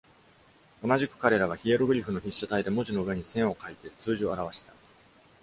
[0.83, 4.73] 同じく、彼らは、ヒエログリフの筆写体で、文字の上に線を描いて数字を表した。